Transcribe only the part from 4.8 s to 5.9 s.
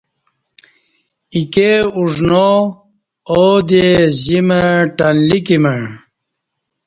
،ٹنلیک مع